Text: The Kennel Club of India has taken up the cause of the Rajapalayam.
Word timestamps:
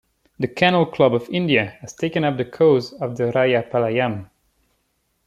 The 0.39 0.47
Kennel 0.47 0.87
Club 0.87 1.13
of 1.13 1.29
India 1.29 1.77
has 1.81 1.93
taken 1.93 2.23
up 2.23 2.35
the 2.37 2.45
cause 2.45 2.91
of 2.91 3.17
the 3.17 3.25
Rajapalayam. 3.25 4.31